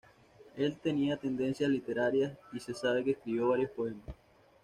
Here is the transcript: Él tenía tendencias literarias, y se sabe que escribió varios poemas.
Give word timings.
Él 0.57 0.77
tenía 0.81 1.15
tendencias 1.17 1.69
literarias, 1.69 2.35
y 2.53 2.59
se 2.59 2.73
sabe 2.73 3.03
que 3.03 3.11
escribió 3.11 3.49
varios 3.49 3.69
poemas. 3.69 4.01